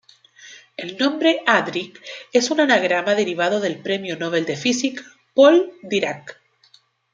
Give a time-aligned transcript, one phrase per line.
[0.77, 2.01] El nombre Adric
[2.33, 5.03] es un anagrama derivado del premio Nobel de física
[5.35, 6.41] Paul Dirac.